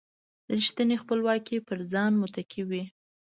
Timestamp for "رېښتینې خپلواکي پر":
0.55-1.79